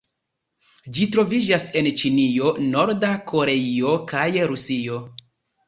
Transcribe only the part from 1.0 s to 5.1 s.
troviĝas en Ĉinio, Norda Koreio kaj Rusio.